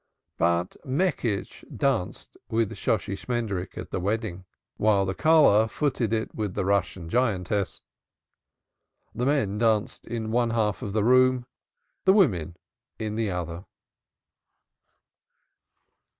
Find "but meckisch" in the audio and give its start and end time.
0.39-1.63